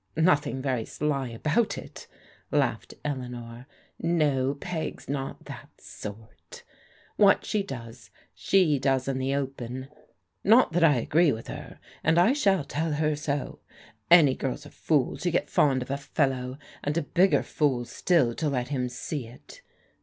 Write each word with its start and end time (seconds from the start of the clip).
"Nothing 0.17 0.63
very 0.63 0.83
sly 0.85 1.27
about 1.27 1.77
it," 1.77 2.07
laughed 2.49 2.95
Eleanor." 3.05 3.67
No, 3.99 4.55
P^s 4.55 5.07
not 5.07 5.45
that 5.45 5.69
sort. 5.79 6.63
What 7.17 7.45
she 7.45 7.61
does, 7.61 8.09
she 8.33 8.79
does 8.79 9.07
in 9.07 9.19
the 9.19 9.35
open. 9.35 9.89
Not 10.43 10.71
that 10.71 10.83
I 10.83 10.95
agree 10.95 11.31
with 11.31 11.49
her, 11.49 11.77
and 12.03 12.17
I 12.17 12.33
shall 12.33 12.63
tell 12.63 12.93
her 12.93 13.15
so. 13.15 13.59
Any 14.09 14.33
girl's 14.33 14.65
a 14.65 14.71
fool 14.71 15.17
to 15.17 15.29
get 15.29 15.51
fond 15.51 15.83
of 15.83 15.91
a 15.91 15.97
fellow, 15.97 16.57
and 16.83 16.97
a 16.97 17.03
bigger 17.03 17.43
fool 17.43 17.85
still 17.85 18.33
to 18.33 18.49
let 18.49 18.69
him 18.69 18.89
see 18.89 19.27
it. 19.27 19.61